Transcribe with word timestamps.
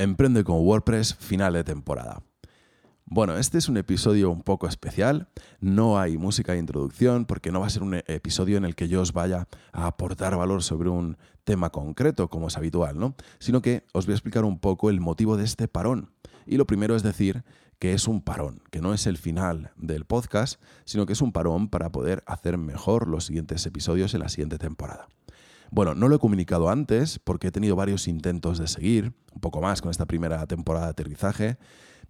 Emprende 0.00 0.44
con 0.44 0.64
WordPress, 0.64 1.16
final 1.16 1.54
de 1.54 1.64
temporada. 1.64 2.22
Bueno, 3.04 3.36
este 3.36 3.58
es 3.58 3.68
un 3.68 3.76
episodio 3.78 4.30
un 4.30 4.42
poco 4.42 4.68
especial. 4.68 5.28
No 5.58 5.98
hay 5.98 6.16
música 6.16 6.52
de 6.52 6.60
introducción 6.60 7.24
porque 7.24 7.50
no 7.50 7.58
va 7.58 7.66
a 7.66 7.70
ser 7.70 7.82
un 7.82 7.94
episodio 8.06 8.58
en 8.58 8.64
el 8.64 8.76
que 8.76 8.86
yo 8.86 9.00
os 9.00 9.12
vaya 9.12 9.48
a 9.72 9.88
aportar 9.88 10.36
valor 10.36 10.62
sobre 10.62 10.88
un 10.88 11.16
tema 11.42 11.70
concreto, 11.70 12.30
como 12.30 12.46
es 12.46 12.56
habitual, 12.56 12.96
¿no? 12.96 13.16
Sino 13.40 13.60
que 13.60 13.86
os 13.92 14.06
voy 14.06 14.12
a 14.12 14.14
explicar 14.14 14.44
un 14.44 14.60
poco 14.60 14.88
el 14.88 15.00
motivo 15.00 15.36
de 15.36 15.42
este 15.42 15.66
parón. 15.66 16.12
Y 16.46 16.58
lo 16.58 16.66
primero 16.68 16.94
es 16.94 17.02
decir 17.02 17.42
que 17.80 17.92
es 17.92 18.06
un 18.06 18.22
parón, 18.22 18.62
que 18.70 18.80
no 18.80 18.94
es 18.94 19.08
el 19.08 19.18
final 19.18 19.72
del 19.74 20.04
podcast, 20.04 20.62
sino 20.84 21.06
que 21.06 21.14
es 21.14 21.22
un 21.22 21.32
parón 21.32 21.70
para 21.70 21.90
poder 21.90 22.22
hacer 22.26 22.56
mejor 22.56 23.08
los 23.08 23.24
siguientes 23.24 23.66
episodios 23.66 24.14
en 24.14 24.20
la 24.20 24.28
siguiente 24.28 24.58
temporada. 24.58 25.08
Bueno, 25.70 25.94
no 25.94 26.08
lo 26.08 26.16
he 26.16 26.18
comunicado 26.18 26.70
antes 26.70 27.18
porque 27.18 27.48
he 27.48 27.52
tenido 27.52 27.76
varios 27.76 28.08
intentos 28.08 28.58
de 28.58 28.68
seguir, 28.68 29.12
un 29.34 29.40
poco 29.40 29.60
más 29.60 29.82
con 29.82 29.90
esta 29.90 30.06
primera 30.06 30.46
temporada 30.46 30.86
de 30.86 30.90
aterrizaje, 30.92 31.58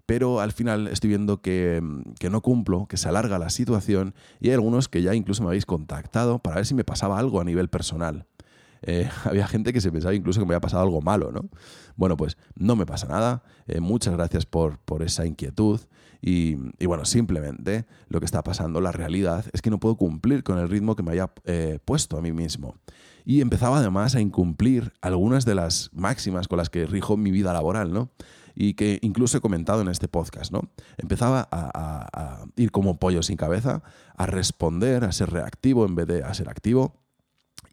pero 0.07 0.41
al 0.41 0.53
final 0.53 0.87
estoy 0.87 1.09
viendo 1.09 1.43
que, 1.43 1.83
no 1.83 2.41
cumplo, 2.41 2.87
que 2.87 2.97
se 2.97 3.09
alarga 3.09 3.39
la 3.39 3.51
situación 3.51 4.15
y 4.41 4.49
hay 4.49 4.55
algunos 4.55 4.89
que 4.89 5.03
ya 5.03 5.15
incluso 5.15 5.43
me 5.43 5.49
habéis 5.49 5.67
contactado 5.67 6.39
para 6.39 6.57
ver 6.57 6.67
si 6.67 6.75
me 6.75 6.85
pasaba 6.85 7.19
algo 7.19 7.41
a 7.41 7.45
nivel 7.45 7.69
personal. 7.69 8.27
Eh, 8.83 9.09
había 9.25 9.47
gente 9.47 9.73
que 9.73 9.81
se 9.81 9.91
pensaba 9.93 10.15
incluso 10.15 10.41
que 10.41 10.47
me 10.47 10.55
había 10.55 10.61
pasado 10.61 10.83
algo 10.83 11.01
malo, 11.01 11.33
¿no? 11.33 11.49
Bueno, 11.97 12.17
pues 12.17 12.37
no 12.55 12.77
me 12.77 12.87
pasa 12.87 13.07
nada. 13.09 13.43
Eh, 13.67 13.81
muchas 13.81 14.15
gracias 14.15 14.47
por, 14.47 14.79
por 14.79 15.03
esa 15.03 15.27
inquietud. 15.27 15.81
Y, 16.21 16.57
bueno, 16.85 17.05
simplemente 17.05 17.87
lo 18.09 18.19
que 18.19 18.27
está 18.27 18.43
pasando, 18.43 18.81
la 18.81 18.91
realidad, 18.91 19.45
es 19.53 19.63
que 19.63 19.71
no 19.71 19.79
puedo 19.79 19.97
cumplir 19.97 20.43
con 20.43 20.59
el 20.59 20.69
ritmo 20.69 20.97
que 20.97 21.05
me 21.05 21.13
había 21.13 21.31
eh, 21.45 21.79
puesto 21.85 22.19
a 22.19 22.21
mí 22.21 22.33
mismo 22.33 22.75
y 23.29 23.43
empezaba 23.43 23.79
además 23.79 24.15
a 24.15 24.23
incumplir 24.23 24.95
algunas 25.03 25.45
de 25.45 25.55
las 25.55 25.91
máximas 25.93 26.49
con 26.49 26.57
las 26.57 26.71
que 26.71 26.87
rijo 26.87 27.19
mi 27.19 27.31
vida 27.31 27.53
laboral, 27.53 27.93
¿no? 27.93 28.11
Y 28.55 28.73
que 28.73 28.99
incluso 29.03 29.37
he 29.37 29.41
comentado 29.43 29.83
en 29.83 29.89
este 29.89 30.09
podcast, 30.09 30.51
¿no? 30.51 30.71
Empezaba 30.97 31.47
a, 31.53 32.47
ir 32.57 32.71
como 32.71 32.99
pollo 32.99 33.23
sin 33.23 33.37
cabeza, 33.37 33.83
a 34.17 34.25
responder, 34.25 35.05
a 35.05 35.13
ser 35.13 35.29
reactivo 35.29 35.85
en 35.85 35.95
vez 35.95 36.07
de 36.07 36.25
a 36.25 36.33
ser 36.33 36.49
activo. 36.49 36.95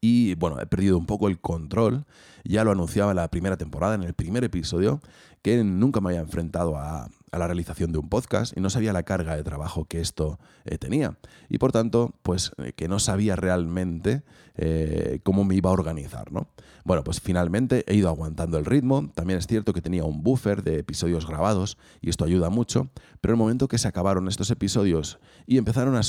Y 0.02 0.36
bueno, 0.36 0.60
he 0.60 0.66
perdido 0.66 0.98
un 0.98 1.06
poco 1.06 1.28
el 1.28 1.40
control. 1.40 2.06
Ya 2.44 2.64
lo 2.64 2.72
anunciaba 2.72 3.12
en 3.12 3.18
la 3.18 3.28
primera 3.30 3.58
temporada, 3.58 3.96
en 3.96 4.04
el 4.04 4.14
primer 4.14 4.44
episodio, 4.44 5.02
que 5.46 5.64
nunca 5.64 6.02
me 6.02 6.10
había 6.10 6.22
enfrentado 6.22 6.76
a, 6.76 7.08
la 7.32 7.48
realización 7.48 7.92
de 7.92 8.00
un 8.00 8.10
podcast 8.10 8.58
y 8.58 8.62
no 8.62 8.70
sabía 8.70 8.94
la 8.94 9.04
carga 9.04 9.36
de 9.36 9.44
trabajo 9.44 9.86
que 9.86 10.00
esto 10.00 10.40
eh, 10.64 10.78
tenía. 10.78 11.18
Y 11.50 11.58
por 11.58 11.72
tanto, 11.72 12.16
pues 12.24 12.54
eh, 12.58 12.72
que 12.74 12.88
no 12.88 12.98
sabía 12.98 13.36
realmente 13.36 14.24
eh, 14.56 15.20
cómo 15.22 15.44
me 15.44 15.54
iba 15.54 15.70
a 15.70 15.74
organizar, 15.74 16.32
¿no? 16.32 16.48
Bueno, 16.86 17.04
pues 17.04 17.20
finalmente 17.20 17.84
he 17.88 17.96
ido 17.96 18.08
aguantando 18.08 18.58
el 18.58 18.64
ritmo. 18.64 19.12
También 19.16 19.38
es 19.38 19.48
cierto 19.48 19.74
que 19.74 19.82
tenía 19.82 20.06
un 20.06 20.24
buffer 20.24 20.64
de 20.64 20.80
episodios 20.80 21.28
grabados 21.28 21.78
y 22.00 22.10
esto 22.10 22.24
ayuda 22.24 22.50
mucho. 22.50 22.90
Pero 23.20 23.34
el 23.34 23.38
momento 23.38 23.68
que 23.68 23.78
se 23.78 23.88
acabaron 23.88 24.30
estos 24.30 24.50
episodios 24.50 25.20
y 25.46 25.58
empezaron 25.58 25.96
a, 25.98 26.04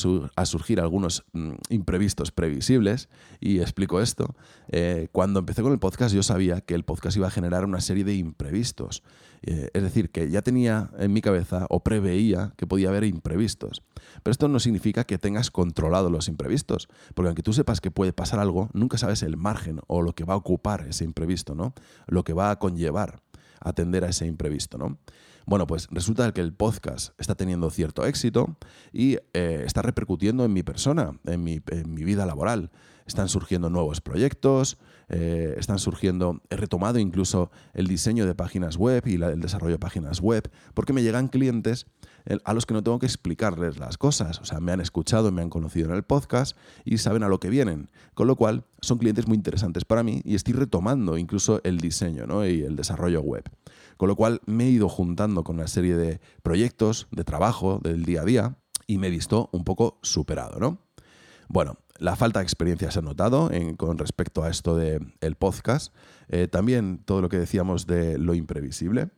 surgir 0.44 0.80
algunos 0.80 1.24
mm, 1.32 1.54
imprevistos 1.70 2.30
previsibles, 2.30 3.08
y 3.40 3.60
explico 3.60 4.00
esto, 4.00 4.34
cuando 5.12 5.40
empecé 5.40 5.62
con 5.62 5.72
el 5.72 5.78
podcast 5.78 6.14
yo 6.14 6.22
sabía 6.22 6.60
que 6.60 6.74
el 6.74 6.84
podcast 6.84 7.16
iba 7.16 7.26
a 7.26 7.30
generar 7.30 7.64
una 7.64 7.80
serie 7.80 8.04
de 8.04 8.14
imprevistos. 8.14 9.02
Es 9.42 9.82
decir, 9.82 10.10
que 10.10 10.30
ya 10.30 10.42
tenía 10.42 10.90
en 10.98 11.12
mi 11.12 11.20
cabeza 11.20 11.66
o 11.70 11.80
preveía 11.80 12.52
que 12.56 12.66
podía 12.66 12.88
haber 12.88 13.04
imprevistos. 13.04 13.82
Pero 14.22 14.32
esto 14.32 14.48
no 14.48 14.58
significa 14.58 15.04
que 15.04 15.18
tengas 15.18 15.50
controlado 15.50 16.10
los 16.10 16.28
imprevistos, 16.28 16.88
porque 17.14 17.28
aunque 17.28 17.42
tú 17.42 17.52
sepas 17.52 17.80
que 17.80 17.90
puede 17.90 18.12
pasar 18.12 18.40
algo, 18.40 18.70
nunca 18.72 18.98
sabes 18.98 19.22
el 19.22 19.36
margen 19.36 19.80
o 19.86 20.02
lo 20.02 20.14
que 20.14 20.24
va 20.24 20.34
a 20.34 20.38
ocupar 20.38 20.86
ese 20.88 21.04
imprevisto, 21.04 21.54
¿no? 21.54 21.74
Lo 22.06 22.24
que 22.24 22.32
va 22.32 22.50
a 22.50 22.58
conllevar 22.58 23.20
atender 23.60 24.04
a 24.04 24.08
ese 24.08 24.26
imprevisto, 24.26 24.78
¿no? 24.78 24.98
Bueno, 25.48 25.68
pues 25.68 25.86
resulta 25.92 26.32
que 26.32 26.40
el 26.40 26.52
podcast 26.52 27.14
está 27.20 27.36
teniendo 27.36 27.70
cierto 27.70 28.04
éxito 28.04 28.56
y 28.92 29.18
eh, 29.32 29.62
está 29.64 29.80
repercutiendo 29.80 30.44
en 30.44 30.52
mi 30.52 30.64
persona, 30.64 31.20
en 31.24 31.44
mi, 31.44 31.60
vida 31.60 32.26
laboral. 32.26 32.72
Están 33.06 33.28
surgiendo 33.28 33.70
nuevos 33.70 34.00
proyectos, 34.00 34.76
eh, 35.08 35.54
están 35.56 35.78
surgiendo, 35.78 36.42
he 36.50 36.56
retomado 36.56 36.98
incluso 36.98 37.52
el 37.74 37.86
diseño 37.86 38.26
de 38.26 38.34
páginas 38.34 38.76
web 38.76 39.06
y 39.06 39.22
el 39.22 39.40
desarrollo 39.40 39.74
de 39.74 39.78
páginas 39.78 40.20
web, 40.20 40.50
porque 40.74 40.92
me 40.92 41.04
llegan 41.04 41.28
clientes 41.28 41.86
a 42.44 42.54
los 42.54 42.66
que 42.66 42.74
no 42.74 42.82
tengo 42.82 42.98
que 42.98 43.06
explicarles 43.06 43.78
las 43.78 43.98
cosas. 43.98 44.40
O 44.40 44.44
sea, 44.44 44.60
me 44.60 44.72
han 44.72 44.80
escuchado, 44.80 45.30
me 45.32 45.42
han 45.42 45.50
conocido 45.50 45.88
en 45.88 45.94
el 45.94 46.02
podcast 46.02 46.56
y 46.84 46.98
saben 46.98 47.22
a 47.22 47.28
lo 47.28 47.40
que 47.40 47.50
vienen. 47.50 47.90
Con 48.14 48.26
lo 48.26 48.36
cual, 48.36 48.64
son 48.80 48.98
clientes 48.98 49.26
muy 49.26 49.36
interesantes 49.36 49.84
para 49.84 50.02
mí 50.02 50.22
y 50.24 50.34
estoy 50.34 50.54
retomando 50.54 51.18
incluso 51.18 51.60
el 51.64 51.78
diseño 51.78 52.26
¿no? 52.26 52.46
y 52.46 52.62
el 52.62 52.76
desarrollo 52.76 53.20
web. 53.20 53.44
Con 53.96 54.08
lo 54.08 54.16
cual, 54.16 54.40
me 54.46 54.64
he 54.64 54.70
ido 54.70 54.88
juntando 54.88 55.44
con 55.44 55.56
una 55.56 55.68
serie 55.68 55.96
de 55.96 56.20
proyectos, 56.42 57.08
de 57.10 57.24
trabajo, 57.24 57.80
del 57.82 58.04
día 58.04 58.22
a 58.22 58.24
día 58.24 58.56
y 58.86 58.98
me 58.98 59.08
he 59.08 59.10
visto 59.10 59.48
un 59.52 59.64
poco 59.64 59.98
superado, 60.02 60.58
¿no? 60.58 60.78
Bueno, 61.48 61.78
la 61.98 62.16
falta 62.16 62.40
de 62.40 62.44
experiencia 62.44 62.90
se 62.90 62.98
ha 62.98 63.02
notado 63.02 63.50
con 63.76 63.98
respecto 63.98 64.42
a 64.42 64.50
esto 64.50 64.76
del 64.76 65.14
el 65.20 65.36
podcast. 65.36 65.94
Eh, 66.28 66.48
también 66.48 67.02
todo 67.04 67.22
lo 67.22 67.28
que 67.28 67.38
decíamos 67.38 67.86
de 67.86 68.18
lo 68.18 68.34
imprevisible. 68.34 69.10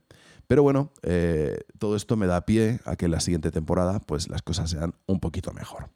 Pero 0.48 0.64
bueno, 0.64 0.92
eh, 1.02 1.58
todo 1.78 1.94
esto 1.94 2.16
me 2.16 2.26
da 2.26 2.44
pie 2.44 2.80
a 2.84 2.96
que 2.96 3.04
en 3.04 3.12
la 3.12 3.20
siguiente 3.20 3.52
temporada 3.52 4.00
pues, 4.00 4.28
las 4.28 4.42
cosas 4.42 4.70
sean 4.70 4.94
un 5.06 5.20
poquito 5.20 5.52
mejor. 5.52 5.90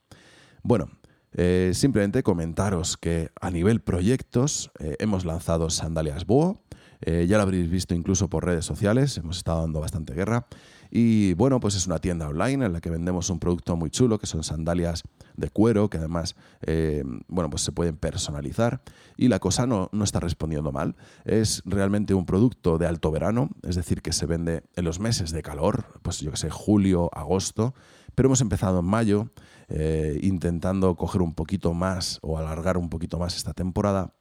Bueno, 0.62 0.90
eh, 1.32 1.72
simplemente 1.74 2.22
comentaros 2.22 2.96
que 2.96 3.30
a 3.40 3.50
nivel 3.50 3.80
proyectos 3.80 4.70
hemos 4.78 5.24
lanzado 5.24 5.70
Sandalias 5.70 6.26
Búho. 6.26 6.62
ya 7.00 7.36
lo 7.36 7.42
habréis 7.42 7.68
visto 7.68 7.94
incluso 7.94 8.28
por 8.28 8.44
redes 8.44 8.64
sociales, 8.64 9.16
hemos 9.16 9.38
estado 9.38 9.62
dando 9.62 9.80
bastante 9.80 10.14
guerra. 10.14 10.46
Y 10.94 11.32
bueno, 11.32 11.58
pues 11.58 11.74
es 11.74 11.86
una 11.86 12.00
tienda 12.00 12.28
online 12.28 12.66
en 12.66 12.74
la 12.74 12.82
que 12.82 12.90
vendemos 12.90 13.30
un 13.30 13.38
producto 13.38 13.76
muy 13.76 13.88
chulo, 13.88 14.18
que 14.18 14.26
son 14.26 14.44
sandalias 14.44 15.04
de 15.38 15.48
cuero, 15.48 15.88
que 15.88 15.96
además, 15.96 16.36
eh, 16.66 17.02
bueno, 17.28 17.48
pues 17.48 17.62
se 17.62 17.72
pueden 17.72 17.96
personalizar. 17.96 18.82
Y 19.16 19.28
la 19.28 19.38
cosa 19.38 19.66
no, 19.66 19.88
no 19.92 20.04
está 20.04 20.20
respondiendo 20.20 20.70
mal. 20.70 20.94
Es 21.24 21.62
realmente 21.64 22.12
un 22.12 22.26
producto 22.26 22.76
de 22.76 22.86
alto 22.86 23.10
verano, 23.10 23.48
es 23.62 23.74
decir, 23.74 24.02
que 24.02 24.12
se 24.12 24.26
vende 24.26 24.64
en 24.76 24.84
los 24.84 25.00
meses 25.00 25.30
de 25.30 25.40
calor, 25.40 25.98
pues 26.02 26.20
yo 26.20 26.30
que 26.30 26.36
sé, 26.36 26.50
julio, 26.50 27.08
agosto. 27.14 27.72
Pero 28.14 28.26
hemos 28.26 28.42
empezado 28.42 28.80
en 28.80 28.84
mayo, 28.84 29.30
eh, 29.68 30.18
intentando 30.20 30.94
coger 30.96 31.22
un 31.22 31.32
poquito 31.32 31.72
más 31.72 32.18
o 32.20 32.36
alargar 32.36 32.76
un 32.76 32.90
poquito 32.90 33.18
más 33.18 33.34
esta 33.34 33.54
temporada 33.54 34.12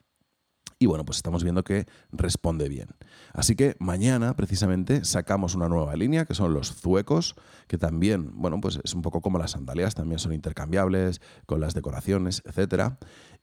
y 0.82 0.88
bueno, 0.88 1.06
pues 1.06 1.18
estamos 1.18 1.44
viendo 1.44 1.64
que 1.64 1.86
responde 2.12 2.68
bien. 2.68 2.88
Así 3.34 3.56
que 3.56 3.76
mañana 3.78 4.36
precisamente 4.36 5.06
sacamos 5.06 5.54
una 5.54 5.70
nueva 5.70 5.96
línea 5.96 6.26
que 6.26 6.34
son 6.34 6.56
los 6.56 6.74
zuecos, 6.74 7.36
que 7.68 7.78
también, 7.78 8.32
bueno, 8.34 8.60
pues 8.60 8.80
es 8.84 8.96
un 8.96 9.04
poco 9.04 9.22
como 9.22 9.38
las 9.38 9.52
sandalias, 9.52 9.94
también 9.94 10.18
son 10.18 10.34
intercambiables 10.34 11.22
con 11.46 11.62
las 11.62 11.76
decoraciones, 11.76 12.42
etc. 12.48 12.96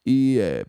Y 0.03 0.39
eh, 0.39 0.65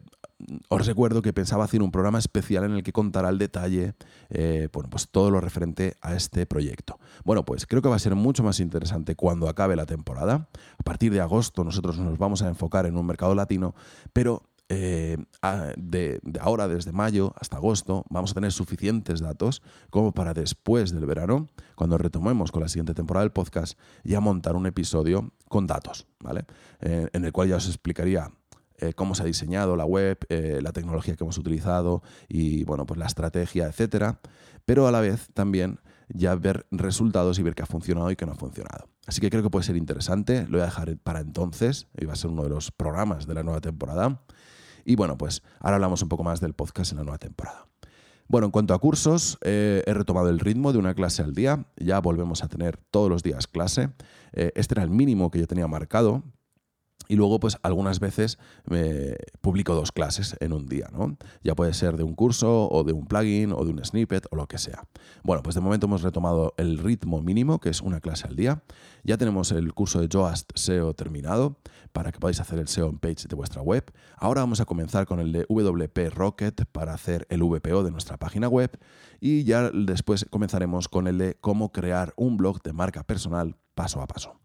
os 0.67 0.85
recuerdo 0.85 1.23
que 1.23 1.33
pensaba 1.33 1.63
hacer 1.63 1.81
un 1.81 1.89
programa 1.89 2.19
especial 2.19 2.63
en 2.65 2.73
el 2.73 2.83
que 2.83 2.93
contará 2.93 3.29
al 3.29 3.39
detalle 3.39 3.95
eh, 4.29 4.69
bueno, 4.71 4.91
pues 4.91 5.09
todo 5.09 5.31
lo 5.31 5.41
referente 5.41 5.95
a 6.01 6.13
este 6.13 6.45
proyecto. 6.45 6.99
Bueno, 7.25 7.45
pues 7.45 7.65
creo 7.65 7.81
que 7.81 7.89
va 7.89 7.95
a 7.95 7.99
ser 7.99 8.13
mucho 8.13 8.43
más 8.43 8.59
interesante 8.59 9.15
cuando 9.15 9.49
acabe 9.49 9.75
la 9.75 9.87
temporada. 9.87 10.49
A 10.77 10.83
partir 10.83 11.11
de 11.11 11.19
agosto 11.19 11.63
nosotros 11.63 11.97
nos 11.97 12.19
vamos 12.19 12.43
a 12.43 12.47
enfocar 12.47 12.85
en 12.85 12.95
un 12.95 13.07
mercado 13.07 13.33
latino, 13.33 13.73
pero 14.13 14.43
eh, 14.69 15.17
de, 15.77 16.21
ahora, 16.39 16.67
desde 16.67 16.91
mayo 16.91 17.33
hasta 17.39 17.57
agosto, 17.57 18.05
vamos 18.09 18.31
a 18.31 18.33
tener 18.35 18.51
suficientes 18.51 19.19
datos 19.19 19.63
como 19.89 20.13
para 20.13 20.33
después 20.33 20.91
del 20.91 21.05
verano, 21.05 21.47
cuando 21.75 21.97
retomemos 21.97 22.51
con 22.51 22.61
la 22.61 22.69
siguiente 22.69 22.93
temporada 22.93 23.23
del 23.23 23.31
podcast, 23.31 23.77
ya 24.03 24.19
montar 24.19 24.55
un 24.55 24.67
episodio 24.67 25.33
con 25.47 25.65
datos, 25.65 26.07
¿vale? 26.19 26.45
Eh, 26.81 27.07
en 27.11 27.25
el 27.25 27.31
cual 27.31 27.49
ya 27.49 27.55
os 27.55 27.67
explicaría 27.67 28.31
eh, 28.77 28.93
cómo 28.93 29.15
se 29.15 29.23
ha 29.23 29.25
diseñado 29.25 29.75
la 29.75 29.85
web, 29.85 30.19
la 30.29 30.71
tecnología 30.71 31.15
que 31.15 31.23
hemos 31.23 31.37
utilizado 31.37 32.03
y, 32.27 32.63
bueno, 32.63 32.85
pues 32.85 32.99
la 32.99 33.07
estrategia, 33.07 33.67
etcétera. 33.67 34.19
Pero 34.65 34.87
a 34.87 34.91
la 34.91 35.01
vez 35.01 35.29
también 35.33 35.79
ya 36.09 36.35
ver 36.35 36.65
resultados 36.71 37.39
y 37.39 37.43
ver 37.43 37.55
qué 37.55 37.63
ha 37.63 37.65
funcionado 37.65 38.11
y 38.11 38.15
qué 38.15 38.25
no 38.25 38.33
ha 38.33 38.35
funcionado. 38.35 38.87
Así 39.05 39.21
que 39.21 39.29
creo 39.29 39.41
que 39.41 39.49
puede 39.49 39.65
ser 39.65 39.75
interesante, 39.75 40.43
lo 40.43 40.57
voy 40.57 40.61
a 40.61 40.65
dejar 40.65 40.95
para 40.97 41.19
entonces, 41.19 41.87
y 41.97 42.05
va 42.05 42.13
a 42.13 42.15
ser 42.15 42.29
uno 42.29 42.43
de 42.43 42.49
los 42.49 42.71
programas 42.71 43.25
de 43.25 43.33
la 43.33 43.43
nueva 43.43 43.61
temporada. 43.61 44.21
Y 44.85 44.95
bueno, 44.95 45.17
pues 45.17 45.43
ahora 45.59 45.75
hablamos 45.75 46.01
un 46.01 46.09
poco 46.09 46.23
más 46.23 46.39
del 46.39 46.53
podcast 46.53 46.91
en 46.91 46.99
la 46.99 47.03
nueva 47.03 47.17
temporada. 47.17 47.67
Bueno, 48.27 48.45
en 48.45 48.51
cuanto 48.51 48.75
a 48.75 48.79
cursos, 48.79 49.39
eh, 49.41 49.83
he 49.87 49.93
retomado 49.93 50.29
el 50.29 50.39
ritmo 50.39 50.71
de 50.71 50.77
una 50.77 50.93
clase 50.93 51.23
al 51.23 51.33
día. 51.33 51.65
Ya 51.77 51.99
volvemos 51.99 52.43
a 52.43 52.47
tener 52.47 52.77
todos 52.77 53.09
los 53.09 53.23
días 53.23 53.47
clase. 53.47 53.89
Eh, 54.33 54.51
este 54.55 54.75
era 54.75 54.83
el 54.83 54.91
mínimo 54.91 55.31
que 55.31 55.39
yo 55.39 55.47
tenía 55.47 55.67
marcado. 55.67 56.23
Y 57.11 57.15
luego, 57.15 57.39
pues 57.39 57.57
algunas 57.63 57.99
veces 57.99 58.37
me 58.65 59.15
publico 59.41 59.73
dos 59.73 59.91
clases 59.91 60.37
en 60.41 60.53
un 60.53 60.67
día, 60.67 60.89
¿no? 60.93 61.17
Ya 61.43 61.55
puede 61.55 61.73
ser 61.73 61.97
de 61.97 62.03
un 62.03 62.13
curso 62.13 62.69
o 62.69 62.83
de 62.83 62.93
un 62.93 63.07
plugin 63.07 63.51
o 63.51 63.65
de 63.65 63.71
un 63.71 63.83
snippet 63.83 64.27
o 64.29 64.35
lo 64.35 64.47
que 64.47 64.59
sea. 64.59 64.87
Bueno, 65.23 65.41
pues 65.41 65.55
de 65.55 65.61
momento 65.61 65.87
hemos 65.87 66.03
retomado 66.03 66.53
el 66.57 66.77
ritmo 66.77 67.23
mínimo, 67.23 67.59
que 67.59 67.69
es 67.69 67.81
una 67.81 67.99
clase 67.99 68.27
al 68.27 68.35
día. 68.35 68.61
Ya 69.03 69.17
tenemos 69.17 69.51
el 69.51 69.73
curso 69.73 69.99
de 69.99 70.07
Joast 70.11 70.51
SEO 70.53 70.93
terminado 70.93 71.57
para 71.93 72.11
que 72.11 72.19
podáis 72.19 72.39
hacer 72.41 72.59
el 72.59 72.67
SEO 72.67 72.89
on 72.89 72.99
page 72.99 73.27
de 73.27 73.35
vuestra 73.35 73.63
web. 73.63 73.91
Ahora 74.15 74.41
vamos 74.41 74.61
a 74.61 74.65
comenzar 74.65 75.07
con 75.07 75.19
el 75.19 75.31
de 75.31 75.47
WP 75.49 76.13
Rocket 76.13 76.65
para 76.71 76.93
hacer 76.93 77.25
el 77.29 77.41
VPO 77.41 77.83
de 77.83 77.89
nuestra 77.89 78.17
página 78.17 78.47
web 78.47 78.77
y 79.19 79.45
ya 79.45 79.71
después 79.71 80.27
comenzaremos 80.29 80.87
con 80.87 81.07
el 81.07 81.17
de 81.17 81.37
cómo 81.41 81.71
crear 81.71 82.13
un 82.17 82.37
blog 82.37 82.61
de 82.61 82.73
marca 82.73 83.01
personal 83.01 83.55
paso 83.73 83.99
a 83.99 84.05
paso. 84.05 84.39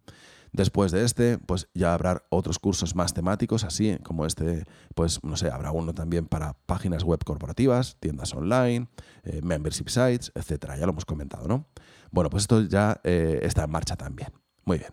Después 0.55 0.93
de 0.93 1.05
este, 1.05 1.39
pues 1.39 1.69
ya 1.75 1.95
habrá 1.95 2.23
otros 2.29 2.61
cursos 2.61 2.95
más 2.95 3.13
temáticos, 3.13 3.65
así 3.65 3.99
como 4.05 4.25
este, 4.25 4.63
pues 4.95 5.19
no 5.25 5.37
sé, 5.37 5.51
habrá 5.51 5.73
uno 5.73 5.93
también 5.95 6.27
para 6.27 6.55
páginas 6.67 7.03
web 7.03 7.19
corporativas, 7.25 7.97
tiendas 7.99 8.33
online, 8.35 8.87
eh, 9.25 9.41
membership 9.43 9.89
sites, 9.89 10.31
etcétera. 10.37 10.77
Ya 10.77 10.87
lo 10.87 10.93
hemos 10.93 11.07
comentado, 11.07 11.49
¿no? 11.49 11.67
Bueno, 12.13 12.31
pues 12.31 12.45
esto 12.45 12.63
ya 12.63 13.01
eh, 13.03 13.41
está 13.43 13.65
en 13.65 13.71
marcha 13.73 13.97
también. 13.97 14.29
Muy 14.65 14.79
bien. 14.79 14.93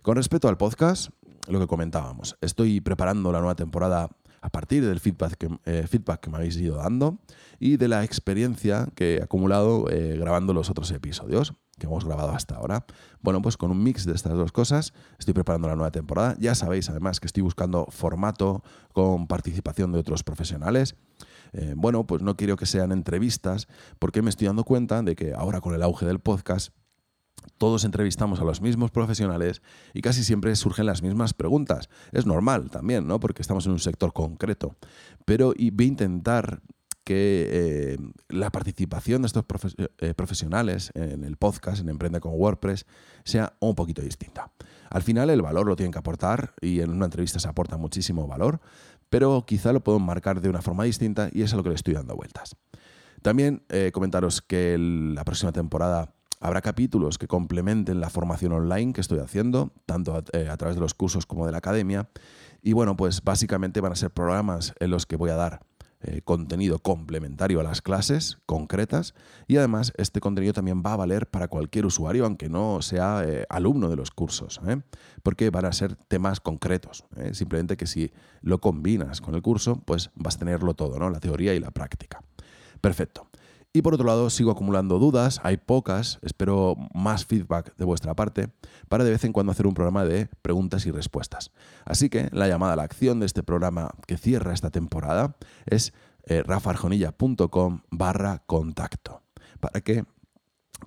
Con 0.00 0.16
respecto 0.16 0.48
al 0.48 0.56
podcast, 0.56 1.10
lo 1.46 1.60
que 1.60 1.66
comentábamos, 1.66 2.38
estoy 2.40 2.80
preparando 2.80 3.32
la 3.32 3.40
nueva 3.40 3.54
temporada 3.54 4.08
a 4.40 4.48
partir 4.48 4.82
del 4.82 4.98
feedback 4.98 5.36
que, 5.36 5.58
eh, 5.66 5.86
feedback 5.86 6.20
que 6.20 6.30
me 6.30 6.38
habéis 6.38 6.56
ido 6.56 6.76
dando 6.76 7.18
y 7.60 7.76
de 7.76 7.86
la 7.86 8.02
experiencia 8.02 8.88
que 8.94 9.16
he 9.16 9.22
acumulado 9.22 9.84
grabando 9.84 10.54
los 10.54 10.70
otros 10.70 10.90
episodios 10.90 11.52
que 11.82 11.86
hemos 11.88 12.04
grabado 12.04 12.30
hasta 12.30 12.54
ahora. 12.54 12.86
Bueno, 13.22 13.42
pues 13.42 13.56
con 13.56 13.72
un 13.72 13.82
mix 13.82 14.06
de 14.06 14.14
estas 14.14 14.34
dos 14.34 14.52
cosas 14.52 14.94
estoy 15.18 15.34
preparando 15.34 15.66
la 15.66 15.74
nueva 15.74 15.90
temporada. 15.90 16.36
Ya 16.38 16.54
sabéis 16.54 16.88
además 16.88 17.18
que 17.18 17.26
estoy 17.26 17.42
buscando 17.42 17.86
formato 17.90 18.62
con 18.92 19.26
participación 19.26 19.90
de 19.90 19.98
otros 19.98 20.22
profesionales. 20.22 20.94
Eh, 21.52 21.74
bueno, 21.76 22.06
pues 22.06 22.22
no 22.22 22.36
quiero 22.36 22.56
que 22.56 22.66
sean 22.66 22.92
entrevistas 22.92 23.66
porque 23.98 24.22
me 24.22 24.30
estoy 24.30 24.46
dando 24.46 24.62
cuenta 24.62 25.02
de 25.02 25.16
que 25.16 25.34
ahora 25.34 25.60
con 25.60 25.74
el 25.74 25.82
auge 25.82 26.06
del 26.06 26.20
podcast 26.20 26.72
todos 27.58 27.84
entrevistamos 27.84 28.40
a 28.40 28.44
los 28.44 28.60
mismos 28.60 28.92
profesionales 28.92 29.60
y 29.92 30.02
casi 30.02 30.22
siempre 30.22 30.54
surgen 30.54 30.86
las 30.86 31.02
mismas 31.02 31.34
preguntas. 31.34 31.88
Es 32.12 32.26
normal 32.26 32.70
también, 32.70 33.08
¿no? 33.08 33.18
Porque 33.18 33.42
estamos 33.42 33.66
en 33.66 33.72
un 33.72 33.80
sector 33.80 34.12
concreto. 34.12 34.76
Pero 35.24 35.52
voy 35.72 35.84
a 35.84 35.88
intentar 35.88 36.62
que 37.04 37.48
eh, 37.50 37.98
la 38.28 38.50
participación 38.50 39.22
de 39.22 39.26
estos 39.26 39.44
eh, 39.98 40.14
profesionales 40.14 40.92
en 40.94 41.24
el 41.24 41.36
podcast, 41.36 41.80
en 41.80 41.88
Emprende 41.88 42.20
con 42.20 42.32
WordPress, 42.34 42.86
sea 43.24 43.54
un 43.60 43.74
poquito 43.74 44.02
distinta. 44.02 44.52
Al 44.90 45.02
final 45.02 45.30
el 45.30 45.42
valor 45.42 45.66
lo 45.66 45.76
tienen 45.76 45.92
que 45.92 45.98
aportar 45.98 46.54
y 46.60 46.80
en 46.80 46.90
una 46.90 47.06
entrevista 47.06 47.38
se 47.38 47.48
aporta 47.48 47.76
muchísimo 47.76 48.26
valor, 48.26 48.60
pero 49.10 49.44
quizá 49.46 49.72
lo 49.72 49.82
puedo 49.82 49.98
marcar 49.98 50.40
de 50.40 50.48
una 50.48 50.62
forma 50.62 50.84
distinta 50.84 51.28
y 51.32 51.42
es 51.42 51.52
lo 51.52 51.62
que 51.62 51.70
le 51.70 51.74
estoy 51.74 51.94
dando 51.94 52.14
vueltas. 52.14 52.56
También 53.22 53.64
eh, 53.68 53.90
comentaros 53.92 54.42
que 54.42 54.76
la 54.78 55.24
próxima 55.24 55.52
temporada 55.52 56.14
habrá 56.40 56.60
capítulos 56.60 57.18
que 57.18 57.28
complementen 57.28 58.00
la 58.00 58.10
formación 58.10 58.52
online 58.52 58.92
que 58.92 59.00
estoy 59.00 59.20
haciendo, 59.20 59.72
tanto 59.86 60.14
a, 60.14 60.18
a 60.18 60.56
través 60.56 60.76
de 60.76 60.80
los 60.80 60.94
cursos 60.94 61.24
como 61.24 61.46
de 61.46 61.52
la 61.52 61.58
academia. 61.58 62.08
Y 62.62 62.72
bueno, 62.72 62.96
pues 62.96 63.22
básicamente 63.22 63.80
van 63.80 63.92
a 63.92 63.96
ser 63.96 64.10
programas 64.10 64.74
en 64.80 64.90
los 64.90 65.06
que 65.06 65.16
voy 65.16 65.30
a 65.30 65.36
dar 65.36 65.60
eh, 66.04 66.22
contenido 66.22 66.78
complementario 66.78 67.60
a 67.60 67.62
las 67.62 67.82
clases 67.82 68.38
concretas 68.46 69.14
y 69.46 69.56
además 69.56 69.92
este 69.96 70.20
contenido 70.20 70.52
también 70.52 70.82
va 70.84 70.94
a 70.94 70.96
valer 70.96 71.28
para 71.28 71.48
cualquier 71.48 71.86
usuario, 71.86 72.24
aunque 72.24 72.48
no 72.48 72.82
sea 72.82 73.24
eh, 73.26 73.46
alumno 73.48 73.88
de 73.88 73.96
los 73.96 74.10
cursos, 74.10 74.60
¿eh? 74.66 74.80
porque 75.22 75.50
van 75.50 75.64
a 75.64 75.72
ser 75.72 75.96
temas 75.96 76.40
concretos. 76.40 77.04
Simplemente 77.32 77.76
que 77.76 77.86
si 77.86 78.12
lo 78.40 78.60
combinas 78.60 79.20
con 79.20 79.34
el 79.34 79.42
curso, 79.42 79.82
pues 79.84 80.10
vas 80.14 80.36
a 80.36 80.38
tenerlo 80.40 80.74
todo, 80.74 80.98
¿no? 80.98 81.10
la 81.10 81.20
teoría 81.20 81.54
y 81.54 81.60
la 81.60 81.70
práctica. 81.70 82.22
Perfecto. 82.80 83.28
Y 83.74 83.80
por 83.80 83.94
otro 83.94 84.06
lado, 84.06 84.28
sigo 84.28 84.50
acumulando 84.50 84.98
dudas, 84.98 85.40
hay 85.42 85.56
pocas, 85.56 86.18
espero 86.20 86.76
más 86.92 87.24
feedback 87.24 87.74
de 87.76 87.86
vuestra 87.86 88.14
parte 88.14 88.50
para 88.90 89.02
de 89.02 89.10
vez 89.10 89.24
en 89.24 89.32
cuando 89.32 89.50
hacer 89.52 89.66
un 89.66 89.72
programa 89.72 90.04
de 90.04 90.28
preguntas 90.42 90.84
y 90.84 90.90
respuestas. 90.90 91.52
Así 91.86 92.10
que 92.10 92.28
la 92.32 92.48
llamada 92.48 92.74
a 92.74 92.76
la 92.76 92.82
acción 92.82 93.18
de 93.20 93.26
este 93.26 93.42
programa 93.42 93.90
que 94.06 94.18
cierra 94.18 94.52
esta 94.52 94.70
temporada 94.70 95.36
es 95.64 95.94
eh, 96.24 96.42
rafarjonilla.com 96.42 97.80
barra 97.90 98.42
contacto. 98.46 99.22
Para 99.58 99.80
que, 99.80 100.04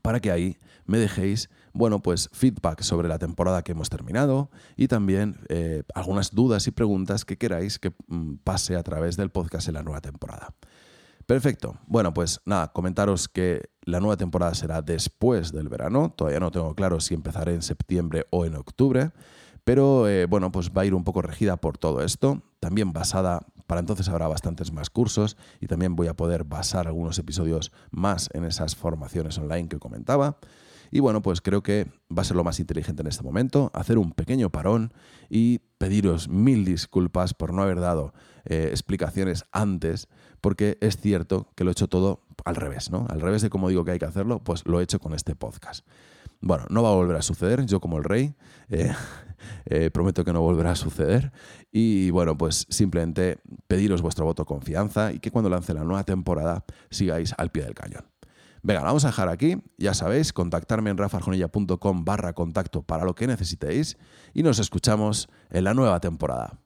para 0.03 0.19
que 0.19 0.29
ahí 0.29 0.57
me 0.85 0.99
dejéis, 0.99 1.49
bueno, 1.73 2.03
pues 2.03 2.29
feedback 2.33 2.83
sobre 2.83 3.07
la 3.07 3.17
temporada 3.17 3.63
que 3.63 3.71
hemos 3.71 3.89
terminado 3.89 4.51
y 4.75 4.89
también 4.89 5.39
eh, 5.49 5.81
algunas 5.95 6.35
dudas 6.35 6.67
y 6.67 6.71
preguntas 6.71 7.25
que 7.25 7.39
queráis 7.39 7.79
que 7.79 7.93
mm, 8.07 8.35
pase 8.43 8.75
a 8.75 8.83
través 8.83 9.17
del 9.17 9.31
podcast 9.31 9.69
en 9.69 9.73
la 9.73 9.81
nueva 9.81 10.01
temporada. 10.01 10.53
Perfecto. 11.25 11.79
Bueno, 11.87 12.13
pues 12.13 12.41
nada, 12.45 12.71
comentaros 12.71 13.27
que 13.27 13.69
la 13.81 13.99
nueva 13.99 14.17
temporada 14.17 14.53
será 14.53 14.81
después 14.81 15.51
del 15.51 15.69
verano. 15.69 16.13
Todavía 16.15 16.39
no 16.39 16.51
tengo 16.51 16.75
claro 16.75 16.99
si 16.99 17.13
empezaré 17.13 17.53
en 17.53 17.63
septiembre 17.63 18.25
o 18.29 18.45
en 18.45 18.55
octubre. 18.55 19.11
Pero 19.63 20.07
eh, 20.07 20.27
bueno, 20.27 20.51
pues 20.51 20.69
va 20.69 20.83
a 20.83 20.85
ir 20.85 20.93
un 20.93 21.03
poco 21.03 21.23
regida 21.23 21.57
por 21.57 21.79
todo 21.79 22.03
esto. 22.03 22.43
También 22.59 22.93
basada, 22.93 23.47
para 23.65 23.79
entonces 23.79 24.07
habrá 24.09 24.27
bastantes 24.27 24.71
más 24.71 24.91
cursos 24.91 25.37
y 25.59 25.65
también 25.65 25.95
voy 25.95 26.07
a 26.07 26.13
poder 26.13 26.43
basar 26.43 26.87
algunos 26.87 27.17
episodios 27.17 27.71
más 27.89 28.29
en 28.33 28.43
esas 28.43 28.75
formaciones 28.75 29.39
online 29.39 29.67
que 29.67 29.79
comentaba. 29.79 30.37
Y 30.91 30.99
bueno, 30.99 31.21
pues 31.21 31.41
creo 31.41 31.63
que 31.63 31.87
va 32.15 32.21
a 32.21 32.25
ser 32.25 32.35
lo 32.35 32.43
más 32.43 32.59
inteligente 32.59 33.01
en 33.01 33.07
este 33.07 33.23
momento, 33.23 33.71
hacer 33.73 33.97
un 33.97 34.11
pequeño 34.11 34.49
parón 34.49 34.93
y 35.29 35.59
pediros 35.77 36.29
mil 36.29 36.65
disculpas 36.65 37.33
por 37.33 37.53
no 37.53 37.63
haber 37.63 37.79
dado 37.79 38.13
eh, 38.45 38.67
explicaciones 38.69 39.45
antes, 39.51 40.07
porque 40.41 40.77
es 40.81 40.97
cierto 40.97 41.51
que 41.55 41.63
lo 41.63 41.71
he 41.71 41.73
hecho 41.73 41.87
todo 41.87 42.21
al 42.43 42.55
revés, 42.55 42.91
¿no? 42.91 43.07
Al 43.09 43.21
revés 43.21 43.41
de 43.41 43.49
como 43.49 43.69
digo 43.69 43.85
que 43.85 43.91
hay 43.91 43.99
que 43.99 44.05
hacerlo, 44.05 44.43
pues 44.43 44.65
lo 44.65 44.79
he 44.79 44.83
hecho 44.83 44.99
con 44.99 45.13
este 45.13 45.35
podcast. 45.35 45.85
Bueno, 46.41 46.65
no 46.69 46.83
va 46.83 46.89
a 46.89 46.95
volver 46.95 47.15
a 47.15 47.21
suceder, 47.21 47.65
yo 47.65 47.79
como 47.79 47.97
el 47.97 48.03
rey, 48.03 48.35
eh, 48.69 48.93
eh, 49.65 49.89
prometo 49.89 50.23
que 50.23 50.33
no 50.33 50.41
volverá 50.41 50.71
a 50.71 50.75
suceder. 50.75 51.31
Y 51.71 52.11
bueno, 52.11 52.37
pues 52.37 52.67
simplemente 52.69 53.39
pediros 53.67 54.01
vuestro 54.01 54.25
voto 54.25 54.43
de 54.43 54.47
confianza 54.47 55.11
y 55.11 55.19
que 55.19 55.31
cuando 55.31 55.49
lance 55.49 55.73
la 55.73 55.83
nueva 55.83 56.03
temporada 56.03 56.63
sigáis 56.89 57.33
al 57.37 57.49
pie 57.49 57.63
del 57.63 57.73
cañón. 57.73 58.05
Venga, 58.65 58.81
vamos 58.81 59.05
a 59.05 59.09
dejar 59.09 59.29
aquí. 59.29 59.61
Ya 59.77 59.93
sabéis, 59.93 60.33
contactarme 60.33 60.89
en 60.89 60.97
rafarjonilla.com 60.97 62.03
barra 62.03 62.33
contacto 62.33 62.81
para 62.81 63.05
lo 63.05 63.13
que 63.13 63.27
necesitéis 63.27 63.95
y 64.33 64.41
nos 64.41 64.57
escuchamos 64.57 65.29
en 65.51 65.65
la 65.65 65.75
nueva 65.75 65.99
temporada. 65.99 66.64